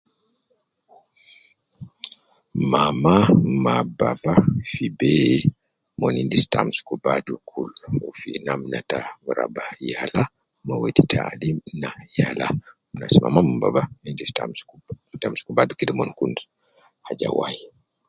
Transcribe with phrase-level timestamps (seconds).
[2.71, 3.15] Mama
[3.63, 4.33] ma baba
[4.71, 5.11] fi be
[5.99, 7.71] Mon endis ta amsuku badu kul
[8.19, 8.99] fi namna ta
[9.37, 10.23] raba yala
[10.65, 12.47] me wedi taalim na yala.
[12.99, 14.41] Nas mama ma baba Mon endis ta
[15.27, 16.31] amsuku badu kede umon kun
[17.05, 17.57] haja wai